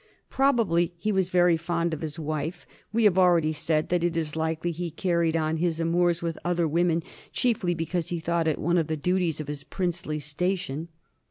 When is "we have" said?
2.91-3.19